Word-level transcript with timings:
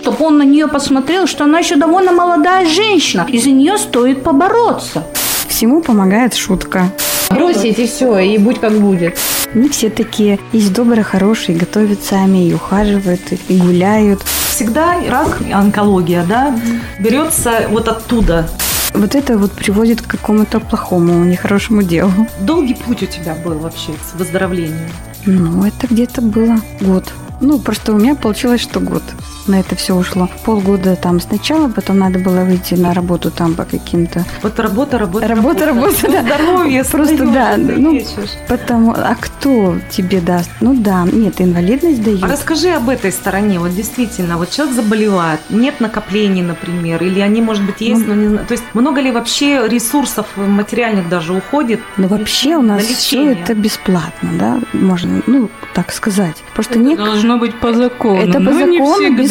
Чтобы 0.00 0.24
он 0.24 0.38
на 0.38 0.42
нее 0.42 0.68
посмотрел, 0.68 1.26
что 1.26 1.44
она 1.44 1.58
еще 1.58 1.76
довольно 1.76 2.12
молодая 2.12 2.66
женщина, 2.66 3.26
и 3.28 3.38
за 3.38 3.50
нее 3.50 3.78
стоит 3.78 4.22
побороться. 4.22 5.04
Всему 5.48 5.82
помогает 5.82 6.34
шутка. 6.34 6.92
Бросить 7.30 7.78
и 7.78 7.86
все, 7.86 8.18
и 8.18 8.38
будь 8.38 8.60
как 8.60 8.72
будет. 8.72 9.18
Не 9.54 9.68
все 9.68 9.90
такие. 9.90 10.38
Есть 10.52 10.72
добрые, 10.72 11.04
хорошие, 11.04 11.56
готовят 11.56 12.02
сами, 12.02 12.48
и 12.48 12.54
ухаживают, 12.54 13.20
и 13.48 13.56
гуляют. 13.56 14.22
Всегда 14.50 14.96
рак, 15.08 15.38
онкология, 15.52 16.24
да, 16.24 16.54
берется 16.98 17.66
вот 17.70 17.88
оттуда. 17.88 18.48
Вот 18.94 19.14
это 19.14 19.38
вот 19.38 19.52
приводит 19.52 20.02
к 20.02 20.06
какому-то 20.06 20.60
плохому, 20.60 21.24
нехорошему 21.24 21.82
делу. 21.82 22.12
Долгий 22.40 22.74
путь 22.74 23.02
у 23.02 23.06
тебя 23.06 23.34
был 23.34 23.58
вообще 23.58 23.92
к 23.92 24.18
выздоровлению? 24.18 24.88
Ну, 25.24 25.64
это 25.64 25.86
где-то 25.86 26.20
было 26.20 26.58
год. 26.80 27.04
Ну, 27.42 27.58
просто 27.58 27.92
у 27.92 27.98
меня 27.98 28.14
получилось, 28.14 28.60
что 28.60 28.78
год 28.78 29.02
на 29.46 29.60
это 29.60 29.76
все 29.76 29.94
ушло. 29.94 30.28
Полгода 30.44 30.96
там 30.96 31.20
сначала, 31.20 31.68
потом 31.68 31.98
надо 31.98 32.18
было 32.18 32.44
выйти 32.44 32.74
на 32.74 32.94
работу 32.94 33.30
там 33.30 33.54
по 33.54 33.64
каким-то... 33.64 34.24
Вот 34.42 34.58
работа, 34.58 34.98
работа, 34.98 35.28
Работа, 35.28 35.66
работа, 35.66 36.10
да. 36.10 36.22
Здоровье 36.22 36.84
Просто, 36.84 37.26
да, 37.26 37.54
ну, 37.56 37.94
лечишь. 37.94 38.36
Потому, 38.48 38.92
а 38.92 39.14
кто 39.18 39.76
тебе 39.90 40.20
даст? 40.20 40.50
Ну 40.60 40.74
да, 40.74 41.04
нет, 41.10 41.40
инвалидность 41.40 42.02
дают. 42.02 42.22
А 42.22 42.28
расскажи 42.28 42.70
об 42.70 42.88
этой 42.88 43.12
стороне. 43.12 43.58
Вот 43.58 43.74
действительно, 43.74 44.36
вот 44.36 44.50
человек 44.50 44.74
заболевает, 44.74 45.40
нет 45.50 45.80
накоплений, 45.80 46.42
например, 46.42 47.02
или 47.02 47.20
они, 47.20 47.40
может 47.40 47.64
быть, 47.64 47.80
есть, 47.80 48.06
но 48.06 48.14
не 48.14 48.28
знаю. 48.28 48.46
То 48.46 48.52
есть 48.52 48.64
много 48.74 49.00
ли 49.00 49.10
вообще 49.10 49.66
ресурсов 49.68 50.26
материальных 50.36 51.08
даже 51.08 51.32
уходит? 51.32 51.80
Но 51.96 52.08
вообще 52.08 52.56
у 52.56 52.62
нас 52.62 52.82
на 52.88 52.94
все 52.94 53.32
это 53.32 53.54
бесплатно, 53.54 54.30
да, 54.38 54.60
можно, 54.72 55.22
ну, 55.26 55.50
так 55.74 55.92
сказать. 55.92 56.42
Просто 56.54 56.78
не... 56.78 56.96
Должно 56.96 57.38
быть 57.38 57.58
по 57.58 57.72
закону. 57.72 58.20
Это 58.20 58.34
по 58.34 58.40
Ну, 58.40 58.66
не 58.68 58.78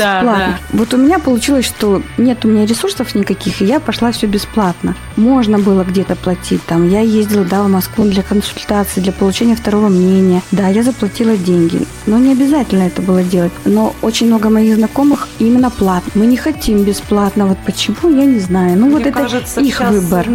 закону 0.01 0.31
всегда, 0.31 0.47
бесплатно. 0.47 0.57
Вот 0.73 0.93
у 0.93 0.97
меня 0.97 1.19
получилось, 1.19 1.65
что 1.65 2.01
нет 2.17 2.45
у 2.45 2.47
меня 2.47 2.65
ресурсов 2.65 3.16
никаких, 3.16 3.61
и 3.61 3.66
я 3.66 3.80
пошла 3.80 4.11
все 4.11 4.27
бесплатно. 4.27 4.95
Можно 5.16 5.59
было 5.59 5.83
где-то 5.83 6.16
платить. 6.16 6.63
Там 6.66 6.89
я 6.89 6.99
ездила, 7.02 7.43
да, 7.45 7.63
в 7.63 7.69
Москву 7.69 8.05
для 8.05 8.23
консультации, 8.23 9.02
для 9.02 9.11
получения 9.11 9.55
второго 9.55 9.89
мнения. 9.89 10.41
Да, 10.52 10.67
я 10.67 10.83
заплатила 10.83 11.38
деньги. 11.38 11.81
Но 12.05 12.17
не 12.17 12.31
обязательно 12.33 12.83
это 12.83 13.02
было 13.02 13.23
делать. 13.23 13.52
Но 13.66 13.93
очень 14.02 14.27
много 14.27 14.49
моих 14.49 14.75
знакомых 14.75 15.27
именно 15.39 15.69
платно. 15.69 16.11
Мы 16.15 16.25
не 16.25 16.38
хотим 16.38 16.83
бесплатно. 16.83 17.45
Вот 17.45 17.58
почему, 17.65 17.95
я 18.19 18.25
не 18.25 18.39
знаю. 18.39 18.77
Ну, 18.77 18.89
вот 18.89 19.02
Мне 19.02 19.09
это 19.09 19.19
кажется, 19.19 19.61
их 19.61 19.80
выбор. 19.81 20.25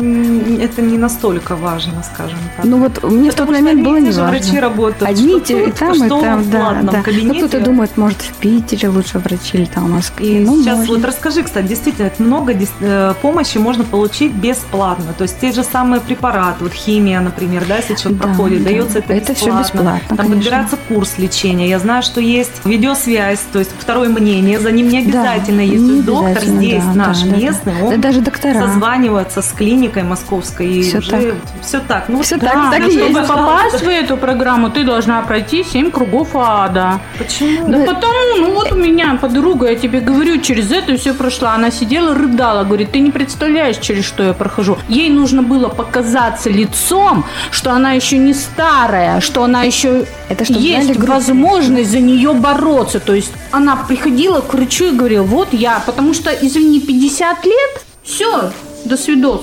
это 0.60 0.82
не 0.82 0.98
настолько 0.98 1.56
важно, 1.56 2.02
скажем 2.14 2.38
так. 2.56 2.64
Ну 2.64 2.78
вот 2.78 3.02
мне 3.02 3.30
в 3.30 3.34
тот 3.34 3.46
Потому 3.46 3.64
момент 3.64 3.84
было 3.84 3.96
не 3.96 4.06
важно. 4.06 4.28
врачи 4.28 4.58
работают. 4.60 5.02
Одни 5.10 5.38
и 5.38 5.40
те- 5.40 5.66
и 5.68 5.72
там, 5.72 5.94
и 6.04 6.08
там, 6.08 6.50
да, 6.50 6.80
да. 6.82 7.02
Ну, 7.22 7.34
кто-то 7.34 7.60
думает, 7.60 7.96
может, 7.96 8.18
в 8.18 8.32
Питере 8.34 8.88
лучше 8.88 9.18
врачи 9.18 9.55
или 9.56 9.64
там 9.66 9.86
в 9.86 9.90
Москве. 9.90 10.38
И 10.38 10.44
ну, 10.44 10.62
сейчас 10.62 10.78
можно. 10.78 10.94
вот 10.94 11.04
расскажи, 11.04 11.42
кстати, 11.42 11.66
действительно, 11.66 12.06
это 12.06 12.22
много 12.22 12.52
э, 12.80 13.14
помощи 13.22 13.58
можно 13.58 13.84
получить 13.84 14.32
бесплатно. 14.32 15.12
То 15.16 15.22
есть 15.22 15.38
те 15.40 15.52
же 15.52 15.62
самые 15.64 16.00
препараты, 16.00 16.64
вот 16.64 16.72
химия, 16.72 17.20
например, 17.20 17.64
да, 17.68 17.76
если 17.76 17.94
человек 17.94 18.20
Да, 18.20 18.28
проходит, 18.28 18.64
да. 18.64 18.70
дается 18.70 18.98
это, 18.98 19.12
Это 19.12 19.34
всё 19.34 19.46
бесплатно. 19.46 19.62
бесплатно, 19.62 20.00
Там 20.08 20.16
конечно. 20.18 20.36
подбирается 20.36 20.76
курс 20.88 21.18
лечения. 21.18 21.68
Я 21.68 21.78
знаю, 21.78 22.02
что 22.02 22.20
есть 22.20 22.52
видеосвязь, 22.64 23.40
то 23.52 23.58
есть 23.58 23.70
второе 23.78 24.08
мнение, 24.08 24.58
за 24.60 24.70
ним 24.72 24.88
не 24.88 25.02
Да, 25.02 25.20
обязательно 25.22 25.60
есть. 25.60 25.82
не 25.82 26.02
доктор 26.02 26.26
обязательно, 26.32 26.60
здесь 26.62 26.84
да, 26.84 26.92
наш 26.94 27.20
да, 27.22 27.30
да, 27.30 27.36
местный, 27.36 27.72
да. 27.80 27.84
он 27.86 27.90
Да 27.92 27.96
даже 27.96 28.20
доктора. 28.20 28.60
созванивается 28.60 29.42
с 29.42 29.48
клиникой 29.52 30.02
московской 30.02 30.66
и 30.68 30.82
Всё 30.82 30.98
уже 30.98 31.10
так. 31.10 31.22
все 31.62 31.80
так. 31.80 32.04
Ну, 32.08 32.22
Всё 32.22 32.36
вот 32.36 32.44
так, 32.44 32.54
да, 32.54 32.70
так 32.70 32.80
ну, 32.82 32.90
чтобы 32.90 33.18
есть. 33.18 33.28
Попасть 33.28 33.82
в 33.82 33.88
эту 33.88 34.16
программу 34.16 34.70
ты 34.70 34.84
должна 34.84 35.22
пройти 35.22 35.64
7 35.64 35.90
кругов 35.90 36.28
ада. 36.34 37.00
Почему? 37.18 37.68
Да 37.68 37.78
потому, 37.78 38.36
ну 38.38 38.54
вот 38.54 38.72
у 38.72 38.76
меня 38.76 39.16
подруга, 39.20 39.45
я 39.66 39.76
тебе 39.76 40.00
говорю, 40.00 40.40
через 40.40 40.72
это 40.72 40.96
все 40.96 41.14
прошла. 41.14 41.54
Она 41.54 41.70
сидела, 41.70 42.14
рыдала, 42.14 42.64
говорит, 42.64 42.92
ты 42.92 43.00
не 43.00 43.10
представляешь, 43.10 43.78
через 43.78 44.04
что 44.04 44.22
я 44.22 44.32
прохожу. 44.32 44.78
Ей 44.88 45.10
нужно 45.10 45.42
было 45.42 45.68
показаться 45.68 46.50
лицом, 46.50 47.24
что 47.50 47.72
она 47.72 47.92
еще 47.92 48.18
не 48.18 48.34
старая, 48.34 49.20
что 49.20 49.42
она 49.44 49.62
еще 49.62 50.06
Это 50.28 50.44
чтоб 50.44 50.56
есть 50.56 50.96
возможность 50.96 51.90
за 51.90 52.00
нее 52.00 52.32
бороться. 52.32 53.00
То 53.00 53.14
есть 53.14 53.32
она 53.50 53.76
приходила 53.76 54.40
к 54.40 54.54
врачу 54.54 54.86
и 54.86 54.96
говорила, 54.96 55.24
вот 55.24 55.52
я, 55.52 55.82
потому 55.84 56.14
что, 56.14 56.30
извини, 56.30 56.80
50 56.80 57.44
лет, 57.44 57.84
все, 58.02 58.50
до 58.84 58.96
свидос. 58.96 59.42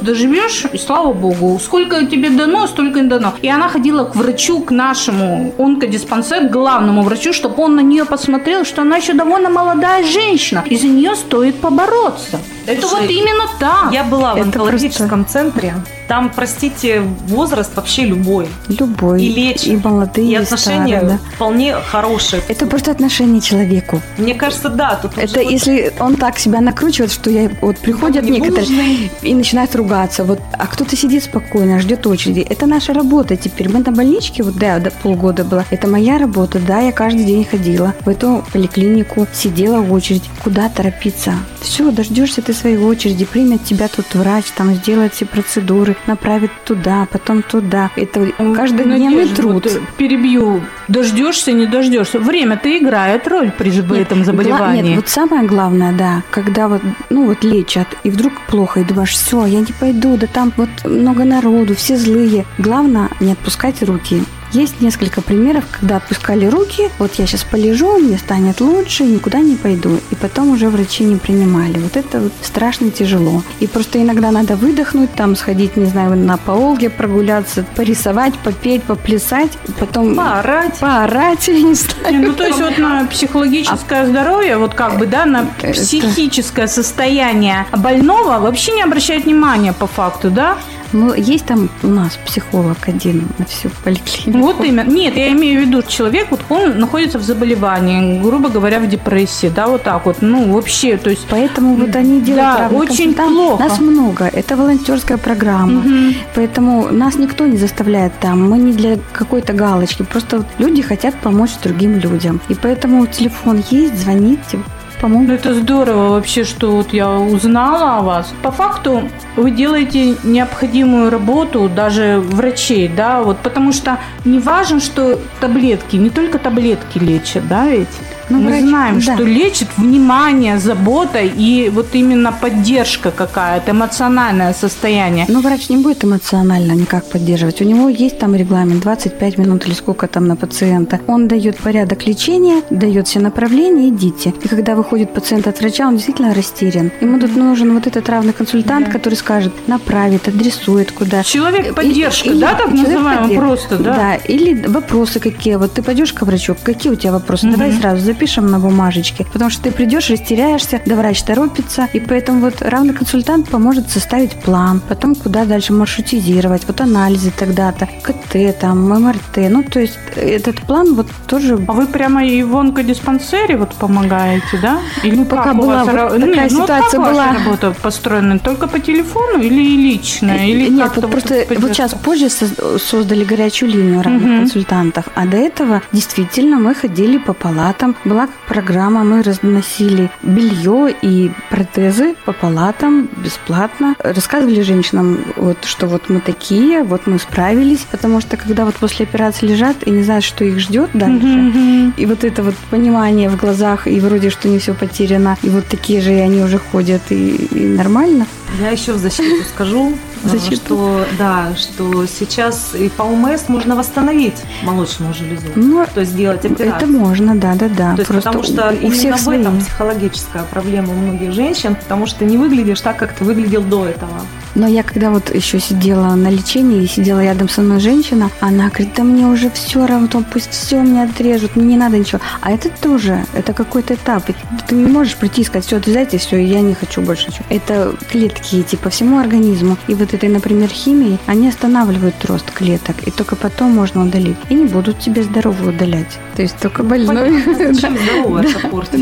Доживешь, 0.00 0.64
и 0.72 0.78
слава 0.78 1.12
богу. 1.12 1.58
Сколько 1.62 2.06
тебе 2.06 2.30
дано, 2.30 2.66
столько 2.66 3.00
и 3.00 3.02
дано. 3.02 3.34
И 3.42 3.48
она 3.48 3.68
ходила 3.68 4.04
к 4.04 4.16
врачу, 4.16 4.60
к 4.60 4.70
нашему 4.70 5.54
онкодиспансер, 5.58 6.48
к 6.48 6.50
главному 6.50 7.02
врачу, 7.02 7.32
чтобы 7.32 7.62
он 7.62 7.76
на 7.76 7.80
нее 7.80 8.04
посмотрел, 8.04 8.64
что 8.64 8.82
она 8.82 8.96
еще 8.96 9.12
довольно 9.14 9.50
молодая 9.50 10.04
женщина. 10.04 10.64
И 10.66 10.76
за 10.76 10.86
нее 10.86 11.14
стоит 11.14 11.56
побороться. 11.56 12.40
Это 12.66 12.86
Слушай, 12.86 13.02
вот 13.02 13.10
именно 13.10 13.44
так. 13.58 13.92
Я 13.92 14.04
была 14.04 14.34
в 14.34 14.36
Это 14.36 14.46
онкологическом 14.46 15.26
центре. 15.26 15.74
Там, 16.10 16.28
простите, 16.34 17.02
возраст 17.28 17.70
вообще 17.76 18.02
любой. 18.04 18.48
Любой. 18.66 19.22
И 19.22 19.32
лечат. 19.32 19.66
И 19.68 19.76
молодые, 19.76 20.26
И 20.26 20.32
и 20.32 20.34
отношения 20.34 20.98
старые, 20.98 21.18
да. 21.24 21.34
вполне 21.36 21.74
хорошие. 21.74 22.42
Это 22.48 22.66
просто 22.66 22.90
отношение 22.90 23.40
человеку. 23.40 24.02
Мне 24.18 24.34
кажется, 24.34 24.70
да. 24.70 24.96
Тут 25.00 25.16
Это 25.16 25.40
если 25.40 25.92
он 26.00 26.16
так 26.16 26.40
себя 26.40 26.60
накручивает, 26.60 27.12
что 27.12 27.30
я 27.30 27.48
вот 27.60 27.78
приходят 27.78 28.24
не 28.24 28.40
некоторые 28.40 28.68
нужный. 28.68 29.10
и 29.22 29.34
начинают 29.34 29.76
ругаться. 29.76 30.24
Вот, 30.24 30.40
а 30.58 30.66
кто-то 30.66 30.96
сидит 30.96 31.22
спокойно, 31.22 31.78
ждет 31.78 32.04
очереди. 32.08 32.40
Это 32.40 32.66
наша 32.66 32.92
работа 32.92 33.36
теперь. 33.36 33.68
Мы 33.68 33.78
на 33.78 33.92
больничке, 33.92 34.42
вот 34.42 34.56
да, 34.56 34.80
до 34.80 34.90
полгода 34.90 35.44
была. 35.44 35.64
Это 35.70 35.86
моя 35.86 36.18
работа. 36.18 36.58
Да, 36.58 36.80
я 36.80 36.90
каждый 36.90 37.24
день 37.24 37.44
ходила 37.44 37.94
в 38.00 38.08
эту 38.08 38.44
поликлинику, 38.52 39.28
сидела 39.32 39.80
в 39.80 39.92
очередь. 39.92 40.24
Куда 40.42 40.68
торопиться? 40.70 41.34
Все, 41.60 41.92
дождешься 41.92 42.42
ты 42.42 42.52
своей 42.52 42.78
очереди, 42.78 43.24
примет 43.24 43.62
тебя 43.62 43.86
тут 43.86 44.12
врач, 44.14 44.46
там 44.56 44.74
сделает 44.74 45.14
все 45.14 45.26
процедуры, 45.26 45.94
направит 46.06 46.50
туда, 46.64 47.06
потом 47.10 47.42
туда. 47.42 47.90
Это 47.96 48.26
каждодневный 48.54 49.24
Надежда, 49.24 49.36
труд. 49.36 49.52
вот, 49.54 49.66
э, 49.66 49.80
перебью. 49.96 50.60
Дождешься, 50.88 51.52
не 51.52 51.66
дождешься. 51.66 52.18
Время-то 52.18 52.76
играет 52.78 53.26
роль 53.28 53.50
при 53.56 53.70
в 53.70 53.92
этом 53.92 54.18
Гла- 54.18 54.24
заболевании. 54.24 54.82
Нет, 54.82 54.96
вот 54.96 55.08
самое 55.08 55.46
главное, 55.46 55.92
да, 55.92 56.22
когда 56.30 56.68
вот, 56.68 56.82
ну 57.08 57.26
вот 57.26 57.44
лечат, 57.44 57.88
и 58.04 58.10
вдруг 58.10 58.32
плохо, 58.48 58.80
и 58.80 58.84
думаешь, 58.84 59.10
все, 59.12 59.46
я 59.46 59.60
не 59.60 59.72
пойду, 59.78 60.16
да 60.16 60.26
там 60.26 60.52
вот 60.56 60.68
много 60.84 61.24
народу, 61.24 61.74
все 61.74 61.96
злые. 61.96 62.44
Главное, 62.58 63.08
не 63.20 63.32
отпускать 63.32 63.82
руки. 63.82 64.22
Есть 64.52 64.80
несколько 64.80 65.22
примеров, 65.22 65.64
когда 65.70 65.96
отпускали 65.96 66.46
руки, 66.46 66.90
вот 66.98 67.14
я 67.14 67.26
сейчас 67.26 67.44
полежу, 67.44 67.98
мне 67.98 68.18
станет 68.18 68.60
лучше, 68.60 69.04
никуда 69.04 69.38
не 69.38 69.54
пойду. 69.54 70.00
И 70.10 70.14
потом 70.16 70.50
уже 70.50 70.68
врачи 70.68 71.04
не 71.04 71.16
принимали. 71.16 71.78
Вот 71.78 71.96
это 71.96 72.20
вот 72.20 72.32
страшно 72.42 72.90
тяжело. 72.90 73.42
И 73.60 73.68
просто 73.68 74.02
иногда 74.02 74.32
надо 74.32 74.56
выдохнуть, 74.56 75.14
там 75.14 75.36
сходить, 75.36 75.76
не 75.76 75.86
знаю, 75.86 76.16
на 76.16 76.36
паолге 76.36 76.90
прогуляться, 76.90 77.64
порисовать, 77.76 78.34
попеть, 78.38 78.82
поплясать, 78.82 79.52
потом 79.78 80.16
поорать. 80.16 80.78
поорать, 80.80 81.46
я 81.48 81.62
не 81.62 81.74
знаю. 81.74 82.18
Не, 82.18 82.26
Ну, 82.26 82.32
то 82.32 82.44
есть 82.44 82.60
вот 82.60 82.76
на 82.78 83.06
психологическое 83.06 84.06
здоровье, 84.06 84.56
вот 84.58 84.74
как 84.74 84.98
бы, 84.98 85.06
да, 85.06 85.26
на 85.26 85.46
психическое 85.72 86.66
состояние 86.66 87.66
больного 87.72 88.40
вообще 88.40 88.72
не 88.72 88.82
обращают 88.82 89.26
внимания 89.26 89.72
по 89.72 89.86
факту, 89.86 90.30
да? 90.30 90.58
Ну, 90.92 91.14
есть 91.14 91.46
там 91.46 91.68
у 91.82 91.86
нас 91.88 92.18
психолог 92.26 92.76
один 92.88 93.28
на 93.38 93.44
всю 93.44 93.68
поликлинику. 93.84 94.38
Вот 94.38 94.64
именно. 94.64 94.90
Нет, 94.90 95.16
я 95.16 95.32
имею 95.32 95.62
в 95.62 95.66
виду, 95.66 95.82
человек, 95.82 96.28
вот 96.30 96.40
он 96.48 96.78
находится 96.78 97.18
в 97.18 97.22
заболевании, 97.22 98.20
грубо 98.20 98.48
говоря, 98.48 98.80
в 98.80 98.88
депрессии, 98.88 99.50
да, 99.54 99.66
вот 99.68 99.82
так 99.82 100.06
вот, 100.06 100.16
ну, 100.20 100.52
вообще, 100.52 100.96
то 100.96 101.10
есть... 101.10 101.26
Поэтому 101.30 101.74
вот 101.76 101.94
они 101.96 102.20
делают 102.20 102.70
Да, 102.70 102.76
очень 102.76 103.14
консультант. 103.14 103.34
плохо. 103.36 103.62
Нас 103.64 103.78
много. 103.80 104.24
Это 104.24 104.56
волонтерская 104.56 105.18
программа. 105.18 105.80
Мгм. 105.80 106.14
Поэтому 106.34 106.88
нас 106.90 107.16
никто 107.16 107.46
не 107.46 107.56
заставляет 107.56 108.12
там. 108.20 108.50
Мы 108.50 108.58
не 108.58 108.72
для 108.72 108.98
какой-то 109.12 109.52
галочки. 109.52 110.02
Просто 110.02 110.44
люди 110.58 110.82
хотят 110.82 111.14
помочь 111.16 111.50
другим 111.62 111.98
людям. 111.98 112.40
И 112.48 112.54
поэтому 112.54 113.06
телефон 113.06 113.62
есть, 113.70 113.98
звоните, 114.02 114.58
помогут. 115.00 115.30
это 115.30 115.54
здорово 115.54 116.10
вообще, 116.10 116.44
что 116.44 116.72
вот 116.72 116.92
я 116.92 117.10
узнала 117.10 117.98
о 117.98 118.02
вас. 118.02 118.34
По 118.42 118.50
факту 118.50 119.08
вы 119.36 119.50
делаете 119.50 120.16
необходимую 120.22 121.10
работу 121.10 121.68
даже 121.68 122.20
врачей, 122.20 122.88
да, 122.88 123.22
вот 123.22 123.38
потому 123.38 123.72
что 123.72 123.98
не 124.24 124.38
важно, 124.38 124.80
что 124.80 125.18
таблетки, 125.40 125.96
не 125.96 126.10
только 126.10 126.38
таблетки 126.38 126.98
лечат, 126.98 127.48
да, 127.48 127.66
ведь? 127.66 127.88
Ну, 128.30 128.38
Мы 128.38 128.50
врач- 128.50 128.62
знаем, 128.68 129.00
да. 129.00 129.14
что 129.14 129.24
лечит 129.24 129.68
внимание, 129.76 130.58
забота 130.58 131.18
и 131.20 131.68
вот 131.68 131.88
именно 131.94 132.32
поддержка 132.32 133.10
какая-то, 133.10 133.72
эмоциональное 133.72 134.52
состояние. 134.54 135.26
Но 135.28 135.40
врач 135.40 135.68
не 135.68 135.76
будет 135.76 136.04
эмоционально 136.04 136.72
никак 136.72 137.04
поддерживать. 137.10 137.60
У 137.60 137.64
него 137.64 137.88
есть 137.88 138.18
там 138.18 138.34
регламент 138.36 138.82
25 138.82 139.38
минут 139.38 139.66
или 139.66 139.74
сколько 139.74 140.06
там 140.06 140.28
на 140.28 140.36
пациента. 140.36 141.00
Он 141.08 141.26
дает 141.28 141.56
порядок 141.58 142.06
лечения, 142.06 142.62
дает 142.70 143.08
все 143.08 143.18
направления, 143.20 143.88
идите. 143.88 144.32
И 144.44 144.48
когда 144.48 144.74
выходит 144.76 145.12
пациент 145.12 145.46
от 145.48 145.60
врача, 145.60 145.88
он 145.88 145.94
действительно 145.96 146.32
растерян. 146.34 146.92
Ему 147.00 147.18
тут 147.18 147.34
нужен 147.36 147.74
вот 147.74 147.86
этот 147.88 148.08
равный 148.08 148.32
консультант, 148.32 148.88
который 148.88 149.14
скажет, 149.14 149.52
направит, 149.66 150.28
адресует 150.28 150.92
куда. 150.92 151.24
Человек 151.24 151.74
поддержка, 151.74 152.28
И- 152.30 152.38
да, 152.38 152.54
так 152.54 152.68
человек 152.68 152.86
называемый 152.88 153.36
просто, 153.36 153.76
да? 153.78 153.94
Да, 153.94 154.14
или 154.14 154.66
вопросы 154.68 155.18
какие. 155.18 155.56
Вот 155.56 155.72
ты 155.72 155.82
пойдешь 155.82 156.12
к 156.12 156.22
врачу, 156.22 156.54
какие 156.62 156.92
у 156.92 156.96
тебя 156.96 157.12
вопросы? 157.12 157.48
Давай 157.50 157.72
сразу 157.72 158.00
запишем. 158.04 158.19
Напишем 158.20 158.50
на 158.50 158.58
бумажечке, 158.58 159.24
потому 159.32 159.50
что 159.50 159.62
ты 159.62 159.70
придешь, 159.70 160.10
растеряешься, 160.10 160.82
да 160.84 160.94
врач 160.94 161.22
торопится, 161.22 161.88
и 161.94 162.00
поэтому 162.00 162.40
вот 162.40 162.60
равный 162.60 162.92
консультант 162.92 163.48
поможет 163.48 163.90
составить 163.90 164.32
план, 164.32 164.82
потом 164.86 165.14
куда 165.14 165.46
дальше 165.46 165.72
маршрутизировать, 165.72 166.64
вот 166.66 166.82
анализы 166.82 167.30
тогда-то, 167.30 167.88
КТ, 168.02 168.58
там, 168.60 168.90
МРТ, 168.90 169.50
ну, 169.50 169.62
то 169.62 169.80
есть 169.80 169.98
этот 170.16 170.60
план 170.60 170.94
вот 170.94 171.06
тоже... 171.26 171.58
А 171.66 171.72
вы 171.72 171.86
прямо 171.86 172.22
и 172.22 172.42
в 172.42 172.54
онкодиспансере 172.56 173.56
вот 173.56 173.74
помогаете, 173.74 174.58
да? 174.60 174.80
Или 175.02 175.16
ну, 175.16 175.24
пока 175.24 175.54
была 175.54 175.84
вот 175.84 176.20
такая 176.20 176.50
ну, 176.50 176.62
ситуация 176.62 177.00
как 177.00 177.12
была... 177.12 177.32
работа 177.32 177.74
построена? 177.82 178.38
Только 178.38 178.66
по 178.66 178.78
телефону 178.78 179.42
или 179.42 179.62
личная? 179.76 180.46
Или 180.46 180.68
Нет, 180.68 180.92
вот 180.96 181.10
просто 181.10 181.46
вот 181.58 181.72
сейчас 181.72 181.94
позже 181.94 182.28
создали 182.28 183.24
горячую 183.24 183.70
линию 183.70 184.02
равных 184.02 184.22
угу. 184.22 184.38
консультантов, 184.40 185.04
а 185.14 185.26
до 185.26 185.38
этого 185.38 185.80
действительно 185.92 186.58
мы 186.58 186.74
ходили 186.74 187.16
по 187.16 187.32
палатам, 187.32 187.96
была 188.10 188.28
программа, 188.48 189.04
мы 189.04 189.22
разносили 189.22 190.10
белье 190.22 190.94
и 191.00 191.30
протезы 191.48 192.14
по 192.24 192.32
палатам 192.32 193.08
бесплатно, 193.16 193.94
рассказывали 194.00 194.62
женщинам, 194.62 195.18
вот, 195.36 195.64
что 195.64 195.86
вот 195.86 196.08
мы 196.08 196.20
такие, 196.20 196.82
вот 196.82 197.06
мы 197.06 197.18
справились, 197.18 197.86
потому 197.90 198.20
что 198.20 198.36
когда 198.36 198.64
вот 198.64 198.74
после 198.74 199.06
операции 199.06 199.46
лежат 199.46 199.76
и 199.86 199.90
не 199.90 200.02
знают, 200.02 200.24
что 200.24 200.44
их 200.44 200.58
ждет 200.58 200.90
дальше, 200.92 201.26
mm-hmm. 201.26 201.92
и 201.96 202.06
вот 202.06 202.24
это 202.24 202.42
вот 202.42 202.56
понимание 202.70 203.28
в 203.30 203.36
глазах, 203.36 203.86
и 203.86 204.00
вроде 204.00 204.30
что 204.30 204.48
не 204.48 204.58
все 204.58 204.74
потеряно, 204.74 205.36
и 205.42 205.48
вот 205.48 205.66
такие 205.68 206.00
же 206.00 206.12
и 206.12 206.18
они 206.18 206.42
уже 206.42 206.58
ходят, 206.58 207.02
и, 207.10 207.36
и 207.36 207.66
нормально. 207.68 208.26
Я 208.60 208.70
еще 208.70 208.92
в 208.92 208.98
защиту 208.98 209.44
скажу, 209.54 209.92
защиту. 210.24 210.56
что 210.56 211.04
да, 211.18 211.54
что 211.56 212.06
сейчас 212.06 212.74
и 212.74 212.88
по 212.88 213.02
УМС 213.02 213.48
можно 213.48 213.76
восстановить 213.76 214.42
молочную 214.62 215.14
железу, 215.14 215.46
ну, 215.54 215.84
то 215.92 216.00
есть 216.00 216.12
сделать 216.12 216.44
операцию. 216.44 216.76
Это 216.76 216.86
можно, 216.86 217.34
да, 217.34 217.54
да, 217.54 217.68
да. 217.68 217.92
То 217.94 218.02
есть, 218.02 218.12
потому 218.12 218.42
что 218.42 218.74
у, 218.82 218.86
у 218.86 218.90
всех 218.90 219.18
в 219.18 219.28
этом 219.28 219.58
психологическая 219.60 220.44
проблема 220.44 220.92
у 220.92 220.96
многих 220.96 221.32
женщин, 221.32 221.74
потому 221.74 222.06
что 222.06 222.24
не 222.24 222.36
выглядишь 222.36 222.80
так, 222.80 222.96
как 222.96 223.14
ты 223.14 223.24
выглядел 223.24 223.62
до 223.62 223.86
этого. 223.86 224.20
Но 224.54 224.66
я 224.66 224.82
когда 224.82 225.10
вот 225.10 225.34
еще 225.34 225.60
сидела 225.60 226.14
на 226.14 226.28
лечении, 226.28 226.82
и 226.82 226.88
сидела 226.88 227.22
рядом 227.22 227.48
со 227.48 227.62
мной 227.62 227.80
женщина, 227.80 228.30
она 228.40 228.68
говорит, 228.68 228.90
да 228.96 229.04
мне 229.04 229.26
уже 229.26 229.50
все 229.50 229.86
равно, 229.86 230.24
пусть 230.32 230.50
все 230.50 230.80
мне 230.80 231.04
отрежут, 231.04 231.56
мне 231.56 231.66
не 231.66 231.76
надо 231.76 231.98
ничего. 231.98 232.20
А 232.40 232.50
это 232.50 232.68
тоже, 232.68 233.24
это 233.32 233.52
какой-то 233.52 233.94
этап. 233.94 234.24
Ты 234.66 234.74
не 234.74 234.90
можешь 234.90 235.16
прийти 235.16 235.42
и 235.42 235.44
сказать, 235.44 235.66
все, 235.66 235.76
отрезайте, 235.76 236.18
все, 236.18 236.36
я 236.36 236.60
не 236.60 236.74
хочу 236.74 237.00
больше 237.00 237.28
ничего. 237.28 237.44
Это 237.48 237.94
клетки, 238.10 238.62
типа, 238.62 238.90
всему 238.90 239.18
организму. 239.18 239.76
И 239.86 239.94
вот 239.94 240.09
этой, 240.14 240.28
например, 240.28 240.68
химией, 240.68 241.18
они 241.26 241.48
останавливают 241.48 242.24
рост 242.24 242.50
клеток, 242.50 242.96
и 243.06 243.10
только 243.10 243.36
потом 243.36 243.70
можно 243.70 244.04
удалить. 244.04 244.36
И 244.48 244.54
не 244.54 244.66
будут 244.66 244.98
тебе 244.98 245.22
здоровую 245.22 245.74
удалять. 245.74 246.18
То 246.36 246.42
есть 246.42 246.56
только 246.58 246.82
больной. 246.82 247.42
Зачем 247.74 247.96
здоровое 247.98 248.46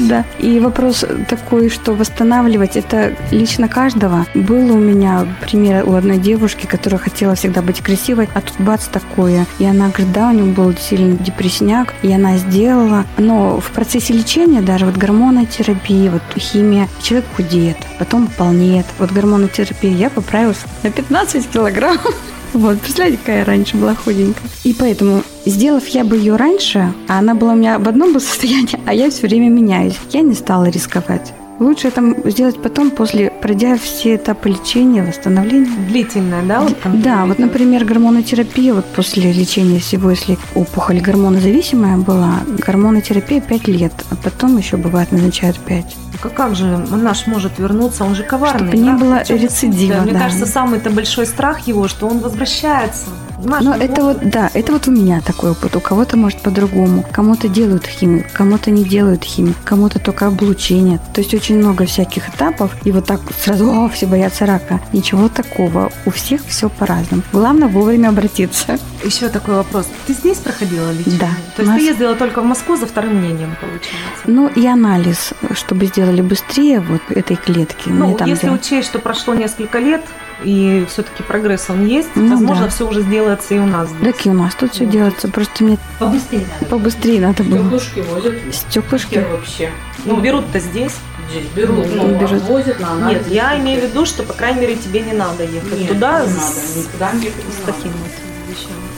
Да. 0.09 0.25
И 0.39 0.61
вопрос 0.61 1.05
такой, 1.29 1.69
что 1.69 1.95
восстанавливать, 1.95 2.77
это 2.77 3.15
лично 3.31 3.69
каждого. 3.69 4.27
Было 4.35 4.73
у 4.73 4.79
меня 4.79 5.27
пример 5.41 5.89
у 5.89 5.95
одной 5.95 6.19
девушки, 6.19 6.67
которая 6.67 6.99
хотела 6.99 7.35
всегда 7.35 7.63
быть 7.63 7.81
красивой, 7.81 8.29
а 8.35 8.41
тут 8.41 8.55
бац 8.59 8.87
такое. 8.87 9.47
И 9.59 9.65
она 9.65 9.89
говорит, 9.89 10.13
да, 10.13 10.29
у 10.29 10.33
нее 10.33 10.45
был 10.45 10.75
сильный 10.77 11.17
депрессняк, 11.17 11.95
и 12.03 12.13
она 12.13 12.37
сделала. 12.39 13.05
Но 13.17 13.61
в 13.61 13.71
процессе 13.71 14.13
лечения 14.13 14.61
даже 14.61 14.87
вот 14.87 14.97
гормонотерапия, 14.97 16.11
вот 16.11 16.23
химия, 16.37 16.89
человек 17.03 17.27
худеет, 17.37 17.77
потом 17.99 18.27
полнеет. 18.27 18.87
Вот 18.99 19.13
гормонотерапия, 19.13 19.93
я 19.93 20.11
поправилась 20.11 20.59
на 20.83 20.91
15 20.99 21.51
килограмм. 21.51 21.99
Вот, 22.55 22.81
представляете, 22.81 23.19
какая 23.19 23.41
я 23.41 23.45
раньше 23.45 23.77
была 23.77 23.95
худенькая. 23.95 24.49
И 24.65 24.73
поэтому, 24.73 25.23
сделав 25.45 25.87
я 25.89 26.03
бы 26.03 26.17
ее 26.17 26.37
раньше, 26.37 26.95
а 27.07 27.19
она 27.19 27.35
была 27.35 27.53
у 27.53 27.57
меня 27.57 27.79
в 27.79 27.87
одном 27.87 28.19
состоянии, 28.19 28.81
а 28.87 28.95
я 28.95 29.11
все 29.11 29.27
время 29.27 29.51
меняюсь, 29.51 29.99
я 30.13 30.23
не 30.23 30.35
стала 30.35 30.65
рисковать. 30.65 31.35
Лучше 31.59 31.89
это 31.89 32.31
сделать 32.31 32.63
потом, 32.63 32.91
после 32.91 33.31
пройдя 33.31 33.77
все 33.77 34.17
этапы 34.17 34.51
лечения, 34.51 35.03
восстановления. 35.03 35.71
Длительное, 35.89 36.43
да? 36.43 36.61
Вот 36.61 36.77
да, 37.03 37.27
вот, 37.27 37.39
например, 37.39 37.85
гормонотерапия, 37.85 38.75
вот 38.75 38.85
после 38.87 39.33
лечения 39.33 39.81
всего, 39.81 40.11
если 40.11 40.39
опухоль 40.55 41.01
гормонозависимая 41.01 41.97
была, 41.97 42.35
гормонотерапия 42.65 43.41
5 43.41 43.69
лет, 43.69 43.93
а 44.11 44.17
потом 44.17 44.57
еще 44.57 44.77
бывает 44.77 45.11
назначают 45.11 45.59
5. 45.59 45.97
А 46.23 46.29
как 46.29 46.55
же 46.55 46.79
наш 46.91 47.27
может 47.27 47.59
вернуться? 47.59 48.05
Он 48.05 48.15
же 48.15 48.23
коварный. 48.23 48.69
Чтобы 48.69 48.83
не 48.83 48.93
было 48.93 49.23
рецидива. 49.29 49.97
Да, 49.97 50.03
мне 50.03 50.13
кажется, 50.13 50.47
самый-то 50.47 50.91
большой 50.91 51.27
страх 51.27 51.67
его, 51.67 51.89
что 51.89 52.07
он 52.07 52.19
возвращается. 52.19 53.07
Но 53.45 53.75
это 53.75 54.03
вот, 54.03 54.31
да, 54.31 54.51
это 54.55 54.73
вот 54.73 54.89
у 54.89 54.91
меня 54.91 55.21
такой 55.21 55.53
опыт. 55.53 55.77
У 55.77 55.81
кого-то 55.81 56.17
может 56.17 56.41
по-другому. 56.41 57.05
Кому-то 57.13 57.49
делают 57.49 57.87
химию, 57.87 58.25
кому-то 58.33 58.71
не 58.71 58.85
делают 58.85 59.25
химию, 59.25 59.55
кому-то 59.65 59.99
только 59.99 60.27
облучение. 60.27 60.99
То 61.15 61.21
есть 61.21 61.35
очень 61.35 61.59
много 61.59 61.87
всяких 61.87 62.29
этапов. 62.29 62.75
И 62.85 62.93
вот 62.93 63.07
так 63.07 63.21
сразу, 63.39 63.71
о, 63.71 63.89
все 63.89 64.07
боятся 64.07 64.47
рака. 64.47 64.81
Ничего 64.93 65.29
такого. 65.29 65.91
У 66.05 66.11
всех 66.11 66.45
все 66.47 66.69
по-разному. 66.69 67.23
Главное 67.33 67.69
вовремя 67.69 68.09
обратиться. 68.09 68.79
Еще 69.05 69.29
такой 69.29 69.55
вопрос. 69.55 69.87
Ты 70.07 70.15
здесь 70.15 70.39
проходила 70.39 70.91
лечение? 70.91 71.21
Да. 71.21 71.31
То 71.57 71.63
есть 71.63 71.73
нас... 71.73 71.79
ты 71.79 71.85
ездила 71.85 72.15
только 72.15 72.43
в 72.43 72.45
Москву 72.45 72.77
за 72.77 72.87
вторым 72.87 73.17
мнением, 73.17 73.57
получается? 73.61 74.23
Ну 74.27 74.49
и 74.49 74.67
анализ, 74.67 75.33
чтобы 75.53 75.87
сделали 75.87 76.21
быстрее 76.21 76.81
вот 76.81 77.03
этой 77.11 77.37
клетки. 77.37 77.89
Ну, 77.89 78.17
если 78.27 78.47
делать. 78.47 78.63
учесть, 78.63 78.89
что 78.89 78.99
прошло 78.99 79.35
несколько 79.35 79.79
лет, 79.79 80.03
и 80.43 80.87
все-таки 80.89 81.23
прогресс 81.23 81.69
он 81.69 81.87
есть, 81.87 82.11
ну, 82.15 82.31
возможно, 82.31 82.65
да. 82.65 82.71
все 82.71 82.89
уже 82.89 83.03
сделается 83.03 83.55
и 83.55 83.59
у 83.59 83.67
нас. 83.67 83.89
Здесь. 83.89 84.15
Так 84.15 84.27
и 84.27 84.31
у 84.31 84.35
нас 84.35 84.55
тут 84.55 84.73
все 84.73 84.87
делается, 84.87 85.29
просто 85.29 85.65
мне 85.65 85.79
побыстрее 85.99 86.47
надо. 86.47 86.67
Побыстрее 86.67 87.21
надо 87.21 87.45
было. 87.45 87.59
Стеклышки 87.59 88.01
возят. 88.01 88.35
Стеклышки 88.53 89.27
вообще. 89.31 89.71
Ну, 90.05 90.17
ну 90.17 90.21
берут-то 90.21 90.61
здесь. 90.61 90.95
Здесь 91.31 91.47
берут, 91.55 91.87
ну, 91.95 92.19
берут. 92.19 92.43
возят 92.45 92.81
на 92.81 92.93
анализ. 92.93 93.27
Нет, 93.27 93.33
я 93.33 93.59
имею 93.59 93.83
в 93.83 93.85
виду, 93.85 94.07
что, 94.07 94.23
по 94.23 94.33
крайней 94.33 94.61
мере, 94.63 94.77
тебе 94.77 95.01
не 95.01 95.13
надо 95.13 95.45
ехать 95.45 95.79
Нет, 95.79 95.89
туда 95.89 96.25
не 96.25 96.33
с, 96.33 96.35
надо, 96.35 96.77
никуда 96.79 97.13
не 97.13 97.29
с 97.29 97.67
таким 97.67 97.93
вот 97.93 98.11
вещами. 98.49 98.89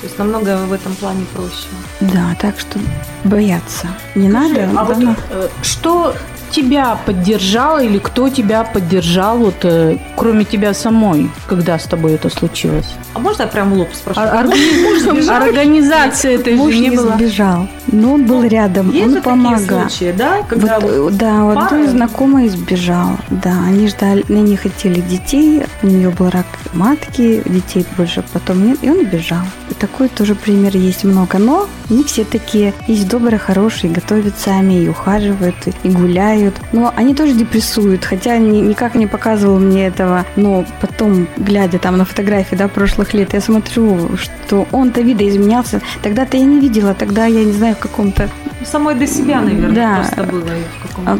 То 0.00 0.06
есть 0.06 0.18
намного 0.18 0.66
в 0.66 0.72
этом 0.72 0.94
плане 0.94 1.24
проще. 1.34 1.66
Да, 2.00 2.36
так 2.40 2.60
что 2.60 2.78
бояться 3.24 3.88
не 4.14 4.30
Скажи, 4.30 4.66
надо. 4.66 4.80
А 4.80 4.84
вот, 4.84 5.18
э, 5.30 5.48
что 5.62 6.14
тебя 6.54 6.98
поддержал 7.04 7.80
или 7.80 7.98
кто 7.98 8.28
тебя 8.28 8.64
поддержал, 8.64 9.38
вот, 9.38 9.56
э, 9.64 9.98
кроме 10.16 10.44
тебя 10.44 10.72
самой, 10.74 11.30
когда 11.46 11.78
с 11.78 11.84
тобой 11.84 12.14
это 12.14 12.30
случилось? 12.30 12.86
А 13.14 13.18
можно 13.18 13.42
я 13.42 13.48
прям 13.48 13.72
в 13.72 13.78
лоб 13.78 13.88
спрошу? 13.92 14.20
А, 14.20 14.40
организация 15.36 16.36
этой 16.36 16.56
же 16.56 16.78
не 16.78 16.90
была. 16.90 17.16
сбежал, 17.16 17.68
но 17.90 18.14
он 18.14 18.26
был 18.26 18.42
ну, 18.42 18.48
рядом, 18.48 18.94
он 18.96 19.22
помогал. 19.22 19.88
случаи, 19.88 20.14
да? 20.16 20.42
Когда 20.48 20.78
вот, 20.78 20.96
вот 20.96 21.16
да, 21.16 21.44
вот 21.44 21.54
пара... 21.54 21.86
знакомый 21.86 22.48
сбежал, 22.48 23.16
да, 23.30 23.54
они 23.66 23.88
ждали, 23.88 24.24
они 24.28 24.56
хотели 24.56 25.00
детей, 25.00 25.62
у 25.82 25.86
нее 25.86 26.10
был 26.10 26.30
рак 26.30 26.46
матки, 26.72 27.42
детей 27.46 27.84
больше 27.96 28.24
потом 28.32 28.66
нет, 28.66 28.78
и 28.82 28.90
он 28.90 29.04
бежал. 29.04 29.44
И 29.70 29.74
такой 29.74 30.08
тоже 30.08 30.34
пример 30.34 30.76
есть 30.76 31.04
много, 31.04 31.38
но 31.38 31.68
не 31.90 32.04
все 32.04 32.24
такие. 32.24 32.72
Есть 32.86 33.08
добрые, 33.08 33.38
хорошие, 33.38 33.92
готовят 33.92 34.34
сами, 34.38 34.84
и 34.84 34.88
ухаживают, 34.88 35.56
и 35.82 35.88
гуляют. 35.88 36.54
Но 36.72 36.92
они 36.96 37.14
тоже 37.14 37.32
депрессуют, 37.32 38.04
хотя 38.04 38.38
ни, 38.38 38.58
никак 38.58 38.94
не 38.94 39.06
показывал 39.06 39.58
мне 39.58 39.86
этого. 39.86 40.24
Но 40.36 40.64
потом, 40.80 41.26
глядя 41.36 41.78
там 41.78 41.96
на 41.98 42.04
фотографии 42.04 42.56
да, 42.56 42.68
прошлых 42.68 43.14
лет, 43.14 43.34
я 43.34 43.40
смотрю, 43.40 44.16
что 44.16 44.66
он-то 44.72 45.00
видоизменялся. 45.00 45.80
Тогда-то 46.02 46.36
я 46.36 46.44
не 46.44 46.60
видела, 46.60 46.94
тогда 46.94 47.26
я 47.26 47.44
не 47.44 47.52
знаю, 47.52 47.74
в 47.74 47.78
каком-то... 47.78 48.28
Самой 48.64 48.94
до 48.94 49.06
себя, 49.06 49.40
наверное, 49.40 49.74
да. 49.74 49.94
просто 49.96 50.22
было 50.24 50.40
в 50.42 50.88
каком-то 50.88 51.12
а, 51.12 51.18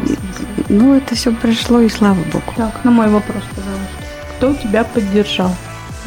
Ну, 0.69 0.95
это 0.95 1.15
все 1.15 1.31
прошло, 1.31 1.81
и 1.81 1.89
слава 1.89 2.17
богу. 2.33 2.53
Так, 2.55 2.83
на 2.83 2.91
мой 2.91 3.09
вопрос, 3.09 3.43
пожалуйста. 3.55 4.05
Кто 4.37 4.53
тебя 4.55 4.83
поддержал? 4.83 5.55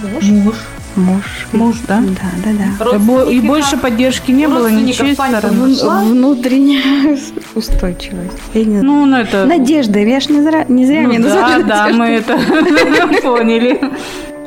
Муж. 0.03 0.25
Муж. 0.25 0.55
Муж. 0.99 1.23
Муж, 1.53 1.77
да? 1.87 2.01
Да, 2.01 2.31
да, 2.45 2.95
да. 2.99 3.31
И 3.31 3.41
больше 3.41 3.77
поддержки 3.77 4.33
не 4.33 4.49
было 4.49 4.69
ничьей 4.69 5.15
стороны. 5.15 5.75
Внутренняя 6.11 7.17
устойчивость. 7.55 8.37
Я 8.55 8.65
не 8.65 8.83
ну, 8.83 9.07
ну, 9.07 9.17
это... 9.17 9.47
Надежда. 9.47 10.01
Я 10.01 10.21
ж 10.21 10.29
не 10.29 10.43
зря, 10.43 10.65
не 10.69 10.87
зря 10.87 11.03
ну, 11.03 11.13
не. 11.13 11.19
Да, 11.19 11.61
да, 11.61 11.89
мы 11.89 12.07
это 12.07 12.37
поняли. 13.23 13.81